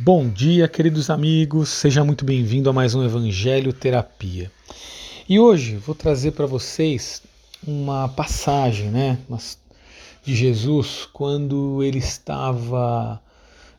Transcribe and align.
Bom 0.00 0.28
dia, 0.28 0.68
queridos 0.68 1.10
amigos, 1.10 1.70
seja 1.70 2.04
muito 2.04 2.24
bem-vindo 2.24 2.70
a 2.70 2.72
mais 2.72 2.94
um 2.94 3.04
Evangelho 3.04 3.72
Terapia. 3.72 4.48
E 5.28 5.40
hoje 5.40 5.74
vou 5.74 5.92
trazer 5.92 6.30
para 6.30 6.46
vocês 6.46 7.20
uma 7.66 8.08
passagem 8.08 8.92
né, 8.92 9.18
de 10.22 10.36
Jesus 10.36 11.08
quando 11.12 11.82
ele 11.82 11.98
estava 11.98 13.20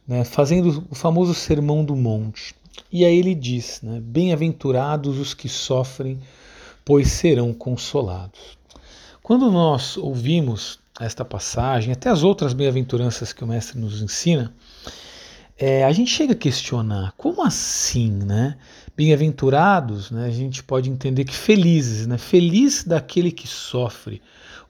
né, 0.06 0.26
fazendo 0.26 0.86
o 0.92 0.94
famoso 0.94 1.34
Sermão 1.34 1.86
do 1.86 1.96
Monte. 1.96 2.54
E 2.92 3.06
aí 3.06 3.18
ele 3.18 3.34
diz: 3.34 3.80
né, 3.82 4.02
Bem-aventurados 4.02 5.18
os 5.18 5.34
que 5.34 5.48
sofrem, 5.48 6.20
pois 6.84 7.08
serão 7.08 7.54
consolados. 7.54 8.58
Quando 9.24 9.50
nós 9.50 9.96
ouvimos 9.96 10.80
esta 11.00 11.24
passagem, 11.24 11.94
até 11.94 12.10
as 12.10 12.24
outras 12.24 12.52
bem-aventuranças 12.52 13.32
que 13.32 13.42
o 13.42 13.48
Mestre 13.48 13.80
nos 13.80 14.02
ensina, 14.02 14.54
é, 15.60 15.84
a 15.84 15.92
gente 15.92 16.10
chega 16.10 16.32
a 16.32 16.38
questionar 16.38 17.14
como 17.18 17.44
assim, 17.44 18.10
né? 18.10 18.56
Bem-aventurados, 18.96 20.10
né? 20.10 20.26
A 20.26 20.32
gente 20.32 20.64
pode 20.64 20.90
entender 20.90 21.26
que 21.26 21.36
felizes, 21.36 22.08
né? 22.08 22.18
Feliz 22.18 22.86
daquele 22.86 23.30
que 23.30 23.46
sofre. 23.46 24.22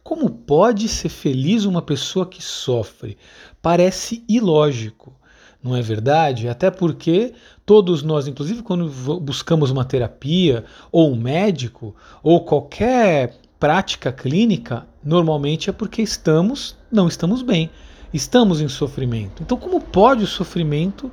Como 0.03 0.27
pode 0.31 0.87
ser 0.87 1.09
feliz 1.09 1.65
uma 1.65 1.83
pessoa 1.83 2.25
que 2.25 2.41
sofre? 2.41 3.19
Parece 3.61 4.23
ilógico, 4.27 5.13
não 5.61 5.75
é 5.75 5.81
verdade? 5.83 6.49
Até 6.49 6.71
porque 6.71 7.35
todos 7.67 8.01
nós, 8.01 8.27
inclusive 8.27 8.63
quando 8.63 8.89
buscamos 9.19 9.69
uma 9.69 9.85
terapia 9.85 10.65
ou 10.91 11.11
um 11.11 11.15
médico 11.15 11.95
ou 12.23 12.43
qualquer 12.43 13.39
prática 13.59 14.11
clínica, 14.11 14.87
normalmente 15.03 15.69
é 15.69 15.73
porque 15.73 16.01
estamos, 16.01 16.75
não 16.91 17.07
estamos 17.07 17.43
bem 17.43 17.69
estamos 18.13 18.61
em 18.61 18.67
sofrimento. 18.67 19.43
Então, 19.43 19.57
como 19.57 19.81
pode 19.81 20.23
o 20.23 20.27
sofrimento 20.27 21.11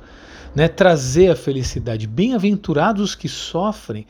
né, 0.55 0.67
trazer 0.67 1.31
a 1.31 1.35
felicidade? 1.35 2.07
Bem-aventurados 2.07 3.03
os 3.03 3.15
que 3.15 3.29
sofrem, 3.29 4.05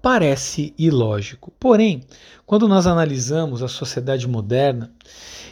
parece 0.00 0.74
ilógico. 0.76 1.52
Porém, 1.60 2.02
quando 2.44 2.66
nós 2.66 2.86
analisamos 2.86 3.62
a 3.62 3.68
sociedade 3.68 4.26
moderna 4.26 4.90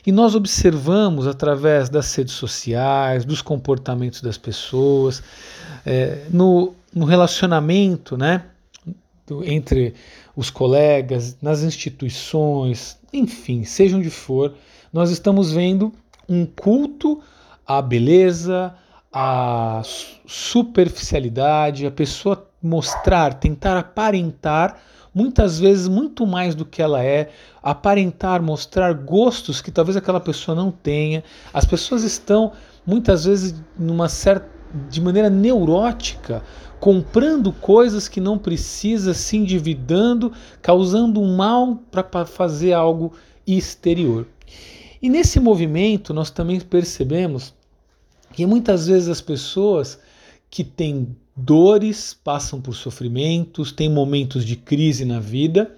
e 0.05 0.11
nós 0.11 0.35
observamos 0.35 1.27
através 1.27 1.89
das 1.89 2.13
redes 2.15 2.35
sociais, 2.35 3.25
dos 3.25 3.41
comportamentos 3.41 4.21
das 4.21 4.37
pessoas, 4.37 5.23
é, 5.87 6.25
no, 6.31 6.75
no 6.93 7.05
relacionamento, 7.05 8.17
né? 8.17 8.45
entre 9.45 9.95
os 10.35 10.51
colegas, 10.51 11.37
nas 11.41 11.63
instituições, 11.63 12.99
enfim, 13.13 13.65
seja 13.65 13.97
onde 13.97 14.11
for, 14.11 14.55
nós 14.93 15.11
estamos 15.11 15.53
vendo 15.53 15.93
um 16.31 16.47
culto 16.47 17.21
à 17.67 17.83
beleza, 17.83 18.73
à 19.13 19.83
superficialidade, 20.25 21.85
a 21.85 21.91
pessoa 21.91 22.49
mostrar, 22.63 23.35
tentar 23.35 23.77
aparentar 23.77 24.79
muitas 25.13 25.59
vezes 25.59 25.89
muito 25.89 26.25
mais 26.25 26.55
do 26.55 26.65
que 26.65 26.81
ela 26.81 27.03
é, 27.03 27.31
aparentar, 27.61 28.41
mostrar 28.41 28.95
gostos 28.95 29.61
que 29.61 29.73
talvez 29.73 29.97
aquela 29.97 30.21
pessoa 30.21 30.55
não 30.55 30.71
tenha. 30.71 31.25
As 31.53 31.65
pessoas 31.65 32.05
estão 32.05 32.53
muitas 32.87 33.25
vezes 33.25 33.61
numa 33.77 34.09
certa 34.09 34.61
de 34.89 35.01
maneira 35.01 35.29
neurótica, 35.29 36.45
comprando 36.79 37.53
coisas 37.53 38.07
que 38.07 38.21
não 38.21 38.39
precisa, 38.39 39.13
se 39.13 39.37
endividando, 39.37 40.33
causando 40.63 41.21
mal 41.23 41.81
para 41.91 42.25
fazer 42.25 42.73
algo 42.73 43.13
exterior. 43.45 44.29
E 45.03 45.09
nesse 45.09 45.41
movimento 45.41 46.13
nós 46.13 46.31
também 46.31 46.61
percebemos 46.61 47.55
que 48.33 48.47
muitas 48.47 48.87
vezes 48.87 49.09
as 49.09 49.21
pessoas 49.21 49.99
que 50.51 50.63
têm 50.63 51.17
dores, 51.35 52.13
passam 52.13 52.61
por 52.61 52.75
sofrimentos, 52.75 53.73
têm 53.73 53.89
momentos 53.89 54.45
de 54.45 54.57
crise 54.57 55.05
na 55.05 55.19
vida, 55.19 55.75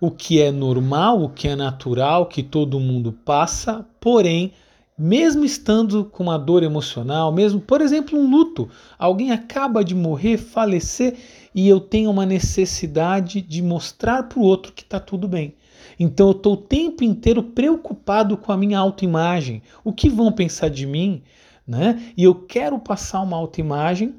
o 0.00 0.10
que 0.10 0.40
é 0.40 0.50
normal, 0.50 1.22
o 1.22 1.30
que 1.30 1.48
é 1.48 1.56
natural, 1.56 2.26
que 2.26 2.42
todo 2.42 2.80
mundo 2.80 3.12
passa, 3.24 3.86
porém, 4.00 4.52
mesmo 4.98 5.44
estando 5.44 6.04
com 6.04 6.24
uma 6.24 6.36
dor 6.36 6.62
emocional, 6.62 7.32
mesmo, 7.32 7.60
por 7.60 7.80
exemplo, 7.80 8.18
um 8.18 8.28
luto, 8.28 8.68
alguém 8.98 9.30
acaba 9.30 9.84
de 9.84 9.94
morrer, 9.94 10.36
falecer, 10.36 11.16
e 11.54 11.68
eu 11.68 11.80
tenho 11.80 12.10
uma 12.10 12.26
necessidade 12.26 13.40
de 13.40 13.62
mostrar 13.62 14.24
para 14.24 14.38
o 14.38 14.42
outro 14.42 14.72
que 14.72 14.82
está 14.82 14.98
tudo 15.00 15.26
bem. 15.26 15.54
Então 15.98 16.28
eu 16.28 16.32
estou 16.32 16.54
o 16.54 16.56
tempo 16.56 17.04
inteiro 17.04 17.42
preocupado 17.42 18.36
com 18.36 18.52
a 18.52 18.56
minha 18.56 18.78
autoimagem. 18.78 19.62
O 19.84 19.92
que 19.92 20.08
vão 20.08 20.32
pensar 20.32 20.68
de 20.68 20.86
mim? 20.86 21.22
Né? 21.66 22.12
E 22.16 22.24
eu 22.24 22.34
quero 22.34 22.78
passar 22.78 23.20
uma 23.20 23.36
autoimagem 23.36 24.14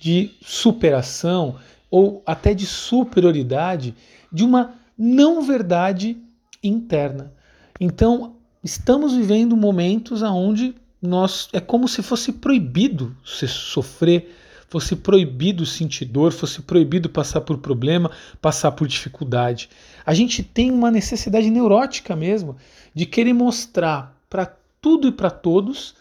de 0.00 0.30
superação 0.42 1.56
ou 1.90 2.22
até 2.26 2.54
de 2.54 2.66
superioridade 2.66 3.94
de 4.32 4.44
uma 4.44 4.74
não 4.96 5.42
verdade 5.42 6.16
interna. 6.62 7.32
Então, 7.80 8.36
estamos 8.62 9.14
vivendo 9.14 9.56
momentos 9.56 10.22
onde 10.22 10.74
nós 11.00 11.48
é 11.52 11.60
como 11.60 11.86
se 11.86 12.02
fosse 12.02 12.32
proibido 12.32 13.16
se 13.24 13.46
sofrer, 13.46 14.34
fosse 14.68 14.96
proibido 14.96 15.64
sentir 15.64 16.04
dor, 16.04 16.32
fosse 16.32 16.62
proibido 16.62 17.08
passar 17.08 17.40
por 17.40 17.58
problema, 17.58 18.10
passar 18.40 18.72
por 18.72 18.86
dificuldade. 18.86 19.68
A 20.04 20.14
gente 20.14 20.42
tem 20.42 20.70
uma 20.70 20.90
necessidade 20.90 21.50
neurótica 21.50 22.16
mesmo 22.16 22.56
de 22.94 23.06
querer 23.06 23.32
mostrar 23.32 24.16
para 24.28 24.56
tudo 24.80 25.08
e 25.08 25.12
para 25.12 25.30
todos 25.30 25.94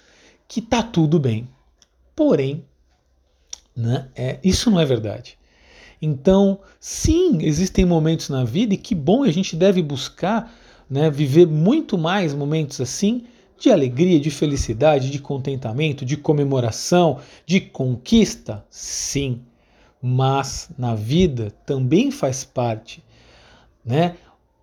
que 0.47 0.61
tá 0.61 0.81
tudo 0.81 1.19
bem. 1.19 1.47
Porém, 2.15 2.63
né, 3.75 4.07
é, 4.15 4.39
isso 4.43 4.71
não 4.71 4.79
é 4.79 4.85
verdade. 4.85 5.37
Então, 6.01 6.59
sim, 6.79 7.39
existem 7.41 7.85
momentos 7.85 8.29
na 8.29 8.43
vida 8.43 8.73
e 8.73 8.77
que 8.77 8.93
bom, 8.93 9.23
a 9.23 9.31
gente 9.31 9.55
deve 9.55 9.81
buscar 9.81 10.53
né, 10.89 11.09
viver 11.09 11.47
muito 11.47 11.97
mais 11.97 12.33
momentos 12.33 12.79
assim, 12.79 13.25
de 13.57 13.71
alegria, 13.71 14.19
de 14.19 14.29
felicidade, 14.29 15.09
de 15.09 15.19
contentamento, 15.19 16.05
de 16.05 16.17
comemoração, 16.17 17.19
de 17.45 17.59
conquista? 17.59 18.65
Sim, 18.69 19.41
mas 20.01 20.69
na 20.77 20.93
vida 20.93 21.51
também 21.65 22.11
faz 22.11 22.43
parte, 22.43 23.03
né? 23.83 24.15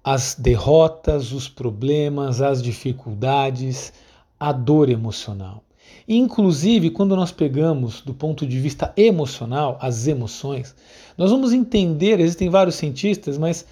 As 0.05 0.35
derrotas, 0.35 1.33
os 1.33 1.49
problemas, 1.49 2.41
as 2.41 2.63
dificuldades, 2.63 3.93
a 4.39 4.53
dor 4.53 4.89
emocional. 4.89 5.63
Inclusive, 6.09 6.91
quando 6.91 7.15
nós 7.15 7.31
pegamos 7.31 8.01
do 8.01 8.13
ponto 8.13 8.47
de 8.47 8.59
vista 8.59 8.93
emocional 8.97 9.79
as 9.81 10.07
emoções, 10.07 10.75
nós 11.17 11.31
vamos 11.31 11.53
entender, 11.53 12.19
existem 12.19 12.51
vários 12.51 12.75
cientistas, 12.75 13.39
mas 13.39 13.65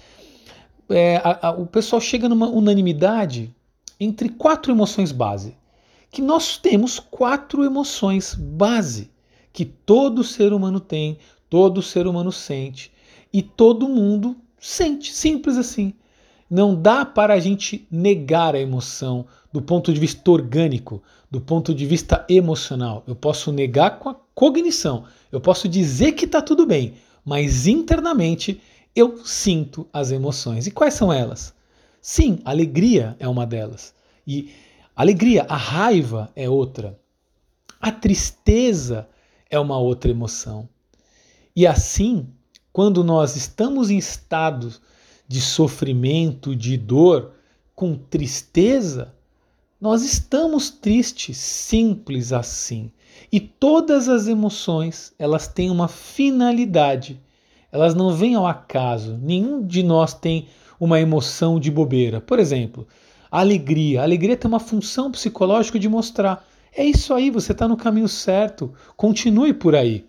é, 0.89 1.17
a, 1.17 1.49
a, 1.49 1.51
o 1.51 1.65
pessoal 1.65 2.01
chega 2.01 2.29
numa 2.29 2.47
unanimidade 2.47 3.53
entre 4.03 4.29
quatro 4.29 4.71
emoções 4.71 5.11
base. 5.11 5.55
Que 6.09 6.23
nós 6.23 6.57
temos 6.57 6.99
quatro 6.99 7.63
emoções 7.63 8.33
base 8.33 9.11
que 9.53 9.63
todo 9.63 10.23
ser 10.23 10.53
humano 10.53 10.79
tem, 10.79 11.19
todo 11.47 11.83
ser 11.83 12.07
humano 12.07 12.31
sente 12.31 12.91
e 13.31 13.43
todo 13.43 13.87
mundo 13.87 14.35
sente, 14.59 15.13
simples 15.13 15.55
assim. 15.55 15.93
Não 16.49 16.75
dá 16.75 17.05
para 17.05 17.35
a 17.35 17.39
gente 17.39 17.87
negar 17.91 18.55
a 18.55 18.59
emoção 18.59 19.25
do 19.53 19.61
ponto 19.61 19.93
de 19.93 19.99
vista 19.99 20.31
orgânico, 20.31 21.01
do 21.29 21.39
ponto 21.39 21.73
de 21.73 21.85
vista 21.85 22.25
emocional. 22.27 23.03
Eu 23.07 23.15
posso 23.15 23.51
negar 23.51 23.99
com 23.99 24.09
a 24.09 24.15
cognição, 24.33 25.05
eu 25.31 25.39
posso 25.39 25.69
dizer 25.69 26.13
que 26.13 26.25
está 26.25 26.41
tudo 26.41 26.65
bem, 26.65 26.95
mas 27.23 27.67
internamente 27.67 28.59
eu 28.95 29.23
sinto 29.23 29.87
as 29.93 30.11
emoções. 30.11 30.65
E 30.65 30.71
quais 30.71 30.95
são 30.95 31.13
elas? 31.13 31.53
Sim, 32.01 32.39
alegria 32.43 33.15
é 33.19 33.27
uma 33.27 33.45
delas. 33.45 33.93
E 34.25 34.51
alegria, 34.95 35.45
a 35.47 35.55
raiva 35.55 36.31
é 36.35 36.49
outra. 36.49 36.99
A 37.79 37.91
tristeza 37.91 39.07
é 39.49 39.59
uma 39.59 39.77
outra 39.77 40.09
emoção. 40.09 40.67
E 41.55 41.67
assim, 41.67 42.27
quando 42.73 43.03
nós 43.03 43.35
estamos 43.35 43.91
em 43.91 43.97
estado 43.97 44.73
de 45.27 45.39
sofrimento, 45.39 46.55
de 46.55 46.75
dor, 46.75 47.33
com 47.75 47.95
tristeza, 47.95 49.13
nós 49.79 50.03
estamos 50.03 50.69
tristes, 50.69 51.37
simples 51.37 52.33
assim. 52.33 52.91
E 53.31 53.39
todas 53.39 54.07
as 54.09 54.27
emoções, 54.27 55.13
elas 55.17 55.47
têm 55.47 55.69
uma 55.69 55.87
finalidade. 55.87 57.19
Elas 57.71 57.95
não 57.95 58.13
vêm 58.13 58.35
ao 58.35 58.45
acaso. 58.45 59.17
Nenhum 59.21 59.65
de 59.65 59.83
nós 59.83 60.13
tem 60.13 60.47
uma 60.81 60.99
emoção 60.99 61.59
de 61.59 61.69
bobeira. 61.69 62.19
Por 62.19 62.39
exemplo, 62.39 62.87
alegria. 63.29 64.01
Alegria 64.01 64.35
tem 64.35 64.49
uma 64.49 64.59
função 64.59 65.11
psicológica 65.11 65.77
de 65.77 65.87
mostrar: 65.87 66.43
é 66.75 66.83
isso 66.83 67.13
aí, 67.13 67.29
você 67.29 67.51
está 67.51 67.67
no 67.67 67.77
caminho 67.77 68.07
certo, 68.07 68.73
continue 68.97 69.53
por 69.53 69.75
aí. 69.75 70.05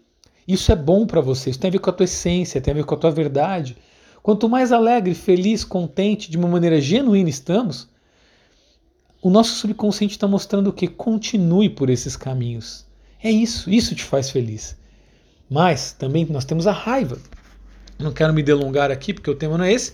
Isso 0.48 0.72
é 0.72 0.76
bom 0.76 1.06
para 1.06 1.20
você, 1.20 1.50
isso 1.50 1.58
tem 1.58 1.68
a 1.68 1.72
ver 1.72 1.78
com 1.78 1.90
a 1.90 1.92
tua 1.92 2.04
essência, 2.04 2.60
tem 2.60 2.72
a 2.72 2.74
ver 2.74 2.84
com 2.84 2.94
a 2.94 2.98
tua 2.98 3.10
verdade. 3.10 3.76
Quanto 4.22 4.48
mais 4.48 4.72
alegre, 4.72 5.14
feliz, 5.14 5.62
contente, 5.62 6.30
de 6.30 6.38
uma 6.38 6.48
maneira 6.48 6.80
genuína 6.80 7.28
estamos, 7.28 7.88
o 9.20 9.28
nosso 9.28 9.54
subconsciente 9.56 10.14
está 10.14 10.26
mostrando 10.26 10.72
que 10.72 10.88
continue 10.88 11.68
por 11.68 11.90
esses 11.90 12.16
caminhos. 12.16 12.86
É 13.22 13.30
isso, 13.30 13.70
isso 13.70 13.94
te 13.94 14.04
faz 14.04 14.30
feliz. 14.30 14.76
Mas 15.50 15.92
também 15.92 16.24
nós 16.26 16.44
temos 16.44 16.66
a 16.66 16.72
raiva. 16.72 17.18
Não 17.98 18.12
quero 18.12 18.32
me 18.32 18.42
delongar 18.42 18.90
aqui 18.90 19.12
porque 19.12 19.30
o 19.30 19.34
tema 19.34 19.58
não 19.58 19.64
é 19.64 19.72
esse, 19.72 19.92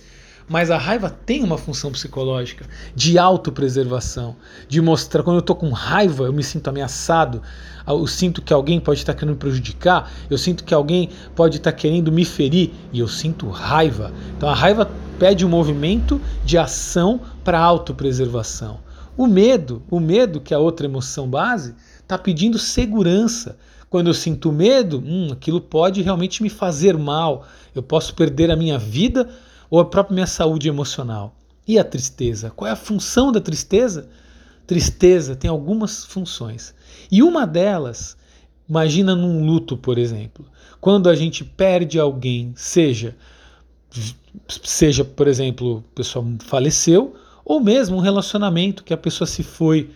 mas 0.49 0.71
a 0.71 0.77
raiva 0.77 1.09
tem 1.09 1.43
uma 1.43 1.57
função 1.57 1.91
psicológica 1.91 2.65
de 2.95 3.19
autopreservação, 3.19 4.35
de 4.67 4.81
mostrar 4.81 5.21
quando 5.21 5.37
eu 5.37 5.41
estou 5.41 5.55
com 5.55 5.69
raiva, 5.69 6.23
eu 6.23 6.33
me 6.33 6.43
sinto 6.43 6.67
ameaçado, 6.67 7.41
eu 7.87 8.07
sinto 8.07 8.41
que 8.41 8.51
alguém 8.51 8.79
pode 8.79 8.99
estar 8.99 9.13
querendo 9.13 9.35
me 9.35 9.39
prejudicar, 9.39 10.11
eu 10.29 10.37
sinto 10.37 10.63
que 10.63 10.73
alguém 10.73 11.09
pode 11.35 11.57
estar 11.57 11.71
querendo 11.71 12.11
me 12.11 12.25
ferir 12.25 12.71
e 12.91 12.99
eu 12.99 13.07
sinto 13.07 13.47
raiva. 13.47 14.11
Então 14.35 14.49
a 14.49 14.55
raiva 14.55 14.89
pede 15.19 15.45
um 15.45 15.49
movimento 15.49 16.19
de 16.43 16.57
ação 16.57 17.21
para 17.43 17.59
autopreservação. 17.59 18.79
O 19.15 19.27
medo, 19.27 19.83
o 19.91 19.99
medo 19.99 20.39
que 20.39 20.53
é 20.53 20.57
a 20.57 20.59
outra 20.59 20.85
emoção 20.85 21.27
base, 21.27 21.75
está 21.99 22.17
pedindo 22.17 22.57
segurança. 22.57 23.57
Quando 23.89 24.07
eu 24.07 24.13
sinto 24.13 24.51
medo, 24.51 25.03
hum, 25.05 25.29
aquilo 25.31 25.59
pode 25.59 26.01
realmente 26.01 26.41
me 26.41 26.49
fazer 26.49 26.97
mal. 26.97 27.45
Eu 27.75 27.83
posso 27.83 28.15
perder 28.15 28.49
a 28.49 28.55
minha 28.55 28.77
vida 28.77 29.29
ou 29.69 29.79
a 29.79 29.85
própria 29.85 30.13
minha 30.13 30.27
saúde 30.27 30.67
emocional. 30.67 31.35
E 31.67 31.77
a 31.77 31.83
tristeza? 31.83 32.49
Qual 32.49 32.67
é 32.67 32.71
a 32.71 32.75
função 32.75 33.31
da 33.31 33.39
tristeza? 33.39 34.09
Tristeza 34.65 35.35
tem 35.35 35.49
algumas 35.49 36.05
funções. 36.05 36.73
E 37.11 37.21
uma 37.21 37.45
delas, 37.45 38.17
imagina 38.67 39.15
num 39.15 39.45
luto, 39.45 39.77
por 39.77 39.97
exemplo, 39.97 40.45
quando 40.81 41.09
a 41.09 41.15
gente 41.15 41.43
perde 41.43 41.99
alguém, 41.99 42.53
seja 42.55 43.15
seja, 44.47 45.03
por 45.03 45.27
exemplo, 45.27 45.83
a 45.91 45.95
pessoa 45.95 46.25
faleceu, 46.39 47.15
ou 47.43 47.59
mesmo 47.59 47.97
um 47.97 48.01
relacionamento 48.01 48.83
que 48.83 48.93
a 48.93 48.97
pessoa 48.97 49.27
se 49.27 49.43
foi 49.43 49.89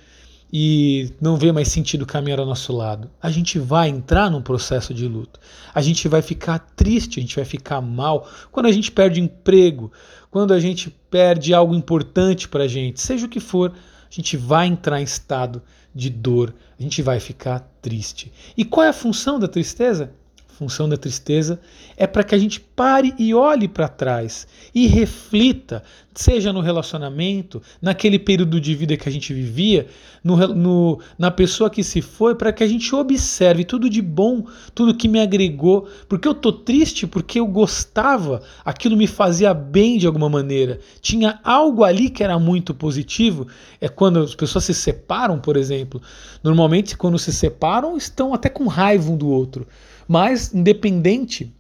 e 0.56 1.12
não 1.20 1.36
vê 1.36 1.52
mais 1.52 1.70
sentido 1.70 2.06
caminhar 2.06 2.40
ao 2.40 2.46
nosso 2.46 2.72
lado, 2.72 3.10
a 3.20 3.32
gente 3.32 3.58
vai 3.58 3.90
entrar 3.90 4.30
num 4.30 4.42
processo 4.42 4.94
de 4.94 5.08
luto. 5.08 5.40
A 5.74 5.82
gente 5.82 6.08
vai 6.08 6.22
ficar 6.22 6.60
triste, 6.60 7.20
a 7.20 7.22
gente 7.22 7.36
vai 7.36 7.44
ficar 7.44 7.82
mal 7.82 8.30
quando 8.52 8.68
a 8.68 8.72
gente 8.72 8.92
perde 8.92 9.20
emprego, 9.20 9.92
quando 10.30 10.54
a 10.54 10.60
gente 10.60 10.92
perde 11.10 11.56
algo 11.56 11.74
importante 11.74 12.48
para 12.48 12.66
a 12.66 12.68
gente, 12.68 13.02
seja 13.02 13.26
o 13.26 13.30
que 13.30 13.40
for, 13.40 13.72
a 13.72 14.14
gente 14.14 14.38
vai 14.38 14.68
entrar 14.68 15.02
em 15.02 15.04
estado 15.04 15.60
de 15.94 16.12
dor, 16.12 16.54
a 16.80 16.84
gente 16.84 17.02
vai 17.02 17.20
ficar 17.20 17.60
triste. 17.82 18.32
E 18.56 18.64
qual 18.64 18.86
é 18.86 18.90
a 18.90 18.94
função 18.94 19.40
da 19.40 19.48
tristeza? 19.48 20.12
Função 20.54 20.88
da 20.88 20.96
tristeza 20.96 21.60
é 21.98 22.08
para 22.08 22.24
que 22.24 22.34
a 22.34 22.38
gente 22.38 22.60
pare 22.60 23.14
e 23.18 23.34
olhe 23.34 23.68
para 23.68 23.88
trás 23.88 24.48
e 24.74 24.88
reflita, 24.88 25.84
seja 26.14 26.54
no 26.54 26.62
relacionamento, 26.62 27.62
naquele 27.82 28.20
período 28.20 28.62
de 28.62 28.76
vida 28.76 28.96
que 28.96 29.10
a 29.10 29.12
gente 29.12 29.34
vivia, 29.34 29.88
no, 30.24 30.36
no, 30.48 31.00
na 31.18 31.30
pessoa 31.32 31.70
que 31.70 31.84
se 31.84 32.02
foi, 32.02 32.36
para 32.36 32.54
que 32.54 32.64
a 32.64 32.68
gente 32.68 32.94
observe 32.96 33.66
tudo 33.66 33.90
de 33.90 34.02
bom, 34.02 34.46
tudo 34.74 34.96
que 34.96 35.08
me 35.08 35.20
agregou, 35.20 35.88
porque 36.08 36.28
eu 36.28 36.34
tô 36.34 36.52
triste 36.54 37.06
porque 37.06 37.40
eu 37.40 37.48
gostava, 37.48 38.42
aquilo 38.64 38.96
me 38.96 39.08
fazia 39.08 39.54
bem 39.54 39.98
de 39.98 40.08
alguma 40.08 40.30
maneira, 40.30 40.80
tinha 41.02 41.40
algo 41.44 41.84
ali 41.84 42.10
que 42.10 42.24
era 42.24 42.40
muito 42.40 42.74
positivo. 42.74 43.48
É 43.82 43.90
quando 43.90 44.20
as 44.20 44.36
pessoas 44.36 44.66
se 44.66 44.74
separam, 44.74 45.40
por 45.40 45.58
exemplo. 45.58 46.02
Normalmente, 46.44 46.98
quando 46.98 47.18
se 47.18 47.34
separam, 47.34 47.98
estão 47.98 48.34
até 48.34 48.50
com 48.50 48.68
raiva 48.68 49.12
um 49.12 49.18
do 49.18 49.28
outro. 49.28 49.68
Mas, 50.14 50.54
independente 50.54 51.52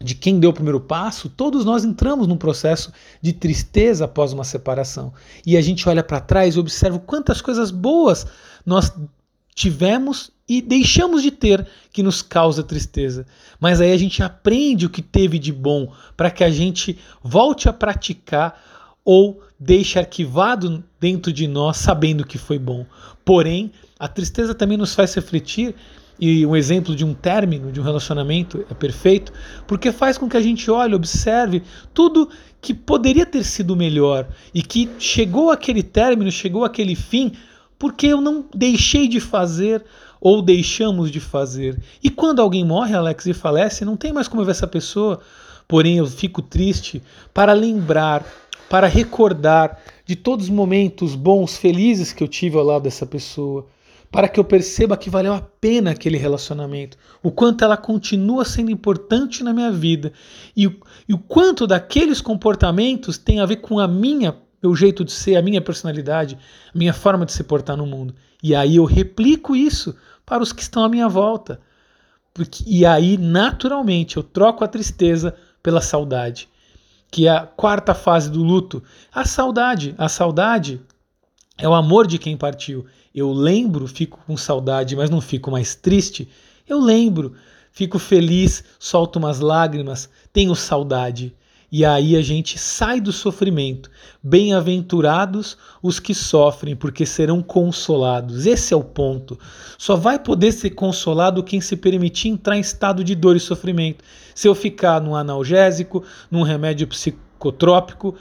de 0.00 0.14
quem 0.14 0.40
deu 0.40 0.48
o 0.48 0.54
primeiro 0.54 0.80
passo, 0.80 1.28
todos 1.28 1.66
nós 1.66 1.84
entramos 1.84 2.26
num 2.26 2.38
processo 2.38 2.90
de 3.20 3.30
tristeza 3.30 4.06
após 4.06 4.32
uma 4.32 4.42
separação. 4.42 5.12
E 5.44 5.54
a 5.54 5.60
gente 5.60 5.86
olha 5.86 6.02
para 6.02 6.18
trás 6.18 6.56
e 6.56 6.58
observa 6.58 6.98
quantas 6.98 7.42
coisas 7.42 7.70
boas 7.70 8.26
nós 8.64 8.90
tivemos 9.54 10.30
e 10.48 10.62
deixamos 10.62 11.22
de 11.22 11.30
ter 11.30 11.68
que 11.92 12.02
nos 12.02 12.22
causa 12.22 12.62
tristeza. 12.62 13.26
Mas 13.60 13.82
aí 13.82 13.92
a 13.92 13.98
gente 13.98 14.22
aprende 14.22 14.86
o 14.86 14.90
que 14.90 15.02
teve 15.02 15.38
de 15.38 15.52
bom 15.52 15.92
para 16.16 16.30
que 16.30 16.42
a 16.42 16.50
gente 16.50 16.98
volte 17.22 17.68
a 17.68 17.72
praticar 17.74 18.96
ou 19.04 19.42
deixe 19.60 19.98
arquivado 19.98 20.82
dentro 20.98 21.30
de 21.30 21.46
nós 21.46 21.76
sabendo 21.76 22.24
que 22.24 22.38
foi 22.38 22.58
bom. 22.58 22.86
Porém, 23.26 23.70
a 23.98 24.08
tristeza 24.08 24.54
também 24.54 24.78
nos 24.78 24.94
faz 24.94 25.12
refletir 25.12 25.74
e 26.18 26.46
um 26.46 26.54
exemplo 26.54 26.94
de 26.94 27.04
um 27.04 27.12
término 27.12 27.72
de 27.72 27.80
um 27.80 27.84
relacionamento 27.84 28.64
é 28.70 28.74
perfeito, 28.74 29.32
porque 29.66 29.90
faz 29.90 30.16
com 30.16 30.28
que 30.28 30.36
a 30.36 30.40
gente 30.40 30.70
olhe, 30.70 30.94
observe 30.94 31.62
tudo 31.92 32.28
que 32.60 32.72
poderia 32.72 33.26
ter 33.26 33.44
sido 33.44 33.76
melhor 33.76 34.28
e 34.54 34.62
que 34.62 34.88
chegou 34.98 35.50
aquele 35.50 35.82
término, 35.82 36.30
chegou 36.30 36.64
aquele 36.64 36.94
fim, 36.94 37.32
porque 37.78 38.06
eu 38.06 38.20
não 38.20 38.44
deixei 38.54 39.08
de 39.08 39.20
fazer 39.20 39.84
ou 40.20 40.40
deixamos 40.40 41.10
de 41.10 41.20
fazer. 41.20 41.78
E 42.02 42.08
quando 42.08 42.40
alguém 42.40 42.64
morre, 42.64 42.94
Alex, 42.94 43.26
e 43.26 43.34
falece, 43.34 43.84
não 43.84 43.96
tem 43.96 44.12
mais 44.12 44.28
como 44.28 44.44
ver 44.44 44.52
essa 44.52 44.66
pessoa, 44.66 45.20
porém 45.68 45.98
eu 45.98 46.06
fico 46.06 46.40
triste 46.40 47.02
para 47.34 47.52
lembrar, 47.52 48.24
para 48.70 48.86
recordar 48.86 49.78
de 50.06 50.16
todos 50.16 50.46
os 50.46 50.50
momentos 50.50 51.14
bons, 51.14 51.56
felizes 51.56 52.12
que 52.12 52.22
eu 52.22 52.28
tive 52.28 52.56
ao 52.56 52.64
lado 52.64 52.82
dessa 52.84 53.04
pessoa 53.04 53.66
para 54.14 54.28
que 54.28 54.38
eu 54.38 54.44
perceba 54.44 54.96
que 54.96 55.10
valeu 55.10 55.34
a 55.34 55.40
pena 55.40 55.90
aquele 55.90 56.16
relacionamento, 56.16 56.96
o 57.20 57.32
quanto 57.32 57.64
ela 57.64 57.76
continua 57.76 58.44
sendo 58.44 58.70
importante 58.70 59.42
na 59.42 59.52
minha 59.52 59.72
vida 59.72 60.12
e 60.56 60.68
o, 60.68 60.80
e 61.08 61.12
o 61.12 61.18
quanto 61.18 61.66
daqueles 61.66 62.20
comportamentos 62.20 63.18
tem 63.18 63.40
a 63.40 63.44
ver 63.44 63.56
com 63.56 63.80
a 63.80 63.88
minha, 63.88 64.36
meu 64.62 64.72
jeito 64.76 65.04
de 65.04 65.10
ser, 65.10 65.34
a 65.34 65.42
minha 65.42 65.60
personalidade, 65.60 66.38
a 66.72 66.78
minha 66.78 66.92
forma 66.92 67.26
de 67.26 67.32
se 67.32 67.42
portar 67.42 67.76
no 67.76 67.86
mundo. 67.86 68.14
E 68.40 68.54
aí 68.54 68.76
eu 68.76 68.84
replico 68.84 69.56
isso 69.56 69.96
para 70.24 70.44
os 70.44 70.52
que 70.52 70.62
estão 70.62 70.84
à 70.84 70.88
minha 70.88 71.08
volta. 71.08 71.60
Porque, 72.32 72.62
e 72.68 72.86
aí, 72.86 73.18
naturalmente, 73.18 74.16
eu 74.16 74.22
troco 74.22 74.62
a 74.62 74.68
tristeza 74.68 75.34
pela 75.60 75.80
saudade, 75.80 76.48
que 77.10 77.26
é 77.26 77.32
a 77.32 77.40
quarta 77.40 77.92
fase 77.94 78.30
do 78.30 78.44
luto. 78.44 78.80
A 79.12 79.24
saudade, 79.24 79.92
a 79.98 80.08
saudade 80.08 80.80
é 81.58 81.68
o 81.68 81.74
amor 81.74 82.06
de 82.06 82.16
quem 82.16 82.36
partiu. 82.36 82.86
Eu 83.14 83.32
lembro, 83.32 83.86
fico 83.86 84.18
com 84.26 84.36
saudade, 84.36 84.96
mas 84.96 85.08
não 85.08 85.20
fico 85.20 85.48
mais 85.48 85.76
triste. 85.76 86.28
Eu 86.68 86.80
lembro, 86.80 87.34
fico 87.70 87.96
feliz, 87.96 88.64
solto 88.76 89.20
umas 89.20 89.38
lágrimas, 89.38 90.10
tenho 90.32 90.52
saudade. 90.56 91.32
E 91.70 91.84
aí 91.84 92.16
a 92.16 92.22
gente 92.22 92.58
sai 92.58 93.00
do 93.00 93.12
sofrimento. 93.12 93.88
Bem-aventurados 94.20 95.56
os 95.80 96.00
que 96.00 96.12
sofrem, 96.12 96.74
porque 96.74 97.06
serão 97.06 97.40
consolados. 97.40 98.46
Esse 98.46 98.74
é 98.74 98.76
o 98.76 98.82
ponto. 98.82 99.38
Só 99.78 99.94
vai 99.94 100.18
poder 100.18 100.50
ser 100.50 100.70
consolado 100.70 101.44
quem 101.44 101.60
se 101.60 101.76
permitir 101.76 102.30
entrar 102.30 102.56
em 102.56 102.60
estado 102.60 103.04
de 103.04 103.14
dor 103.14 103.36
e 103.36 103.40
sofrimento. 103.40 104.04
Se 104.34 104.48
eu 104.48 104.56
ficar 104.56 105.00
num 105.00 105.14
analgésico, 105.14 106.02
num 106.28 106.42
remédio 106.42 106.88
psicotrópico, 106.88 108.16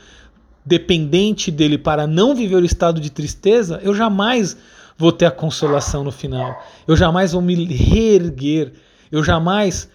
dependente 0.64 1.50
dele 1.50 1.80
para 1.80 2.06
não 2.06 2.36
viver 2.36 2.58
o 2.58 2.66
estado 2.66 3.02
de 3.02 3.10
tristeza, 3.10 3.80
eu 3.84 3.94
jamais 3.94 4.56
vou 4.98 5.12
ter 5.12 5.26
a 5.26 5.32
consolação 5.32 6.04
no 6.04 6.12
final. 6.12 6.62
Eu 6.88 6.96
jamais 6.96 7.32
vou 7.34 7.42
me 7.42 7.66
reerguer. 7.66 8.74
Eu 9.12 9.24
jamais 9.24 9.90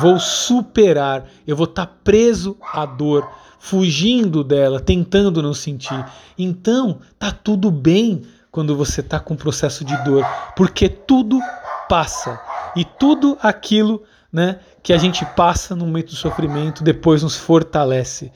vou 0.00 0.18
superar. 0.18 1.24
Eu 1.46 1.56
vou 1.56 1.64
estar 1.64 1.86
preso 2.02 2.56
à 2.72 2.86
dor, 2.86 3.28
fugindo 3.58 4.42
dela, 4.42 4.80
tentando 4.80 5.42
não 5.42 5.54
sentir. 5.54 6.04
Então, 6.38 7.00
tá 7.18 7.30
tudo 7.30 7.70
bem 7.70 8.22
quando 8.50 8.76
você 8.76 9.00
está 9.00 9.18
com 9.18 9.34
um 9.34 9.36
processo 9.36 9.84
de 9.84 9.96
dor, 10.04 10.24
porque 10.56 10.88
tudo 10.88 11.40
passa. 11.88 12.40
E 12.76 12.84
tudo 12.84 13.36
aquilo 13.42 14.02
né, 14.32 14.58
que 14.82 14.92
a 14.92 14.98
gente 14.98 15.24
passa 15.36 15.76
no 15.76 15.86
momento 15.86 16.10
do 16.10 16.16
sofrimento 16.16 16.82
depois 16.82 17.22
nos 17.22 17.36
fortalece. 17.36 18.32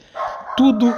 Tudo 0.55 0.93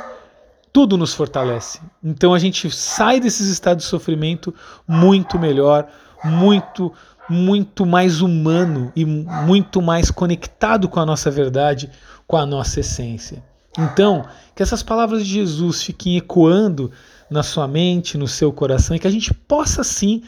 tudo 0.71 0.97
nos 0.97 1.13
fortalece. 1.13 1.79
Então 2.03 2.33
a 2.33 2.39
gente 2.39 2.69
sai 2.71 3.19
desses 3.19 3.47
estados 3.47 3.83
de 3.83 3.89
sofrimento 3.89 4.53
muito 4.87 5.37
melhor, 5.37 5.87
muito 6.23 6.93
muito 7.29 7.85
mais 7.85 8.19
humano 8.19 8.91
e 8.93 9.05
muito 9.05 9.81
mais 9.81 10.11
conectado 10.11 10.89
com 10.89 10.99
a 10.99 11.05
nossa 11.05 11.31
verdade, 11.31 11.89
com 12.27 12.35
a 12.35 12.45
nossa 12.45 12.81
essência. 12.81 13.41
Então, 13.77 14.25
que 14.53 14.61
essas 14.61 14.83
palavras 14.83 15.25
de 15.25 15.33
Jesus 15.35 15.81
fiquem 15.81 16.17
ecoando 16.17 16.91
na 17.29 17.41
sua 17.41 17.69
mente, 17.69 18.17
no 18.17 18.27
seu 18.27 18.51
coração 18.51 18.95
e 18.95 18.99
que 18.99 19.07
a 19.07 19.11
gente 19.11 19.33
possa 19.33 19.81
sim 19.81 20.23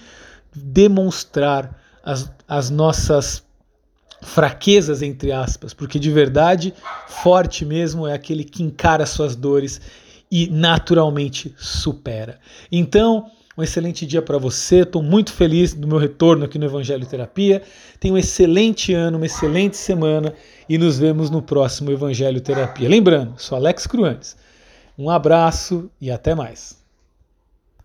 demonstrar 0.56 1.78
as, 2.04 2.32
as 2.48 2.70
nossas 2.70 3.44
fraquezas, 4.22 5.02
entre 5.02 5.34
aspas, 5.34 5.74
porque 5.74 6.00
de 6.00 6.10
verdade, 6.10 6.74
forte 7.08 7.66
mesmo 7.66 8.08
é 8.08 8.14
aquele 8.14 8.46
que 8.46 8.64
encara 8.64 9.06
suas 9.06 9.36
dores 9.36 9.82
e 10.36 10.50
naturalmente 10.50 11.54
supera. 11.60 12.40
Então, 12.72 13.30
um 13.56 13.62
excelente 13.62 14.04
dia 14.04 14.20
para 14.20 14.40
você. 14.40 14.78
Estou 14.78 15.04
muito 15.04 15.32
feliz 15.32 15.76
do 15.76 15.88
meu 15.88 16.00
retorno 16.00 16.44
aqui 16.44 16.58
no 16.58 16.66
Evangelho 16.66 17.06
Terapia. 17.06 17.62
Tenha 18.00 18.16
um 18.16 18.18
excelente 18.18 18.96
ano, 18.96 19.18
uma 19.18 19.28
excelente 19.28 19.78
semana 19.78 20.34
e 20.68 20.76
nos 20.76 20.98
vemos 20.98 21.30
no 21.30 21.40
próximo 21.40 21.92
Evangelho 21.92 22.42
Terapia. 22.42 22.90
Lembrando, 22.90 23.36
sou 23.38 23.56
Alex 23.56 23.86
Cruantes. 23.86 24.36
Um 24.98 25.08
abraço 25.08 25.88
e 26.02 26.10
até 26.10 26.34
mais. 26.34 26.83